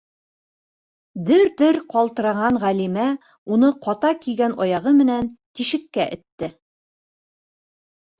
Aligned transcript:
Дер-дер 1.25 1.77
ҡалтыраған 1.93 2.57
Ғәлимә 2.63 3.05
уны 3.55 3.69
ҡата 3.87 4.11
кейгән 4.23 4.55
аяғы 4.65 4.95
менән 5.03 5.29
тишеккә 5.61 6.07
этте. 6.17 6.51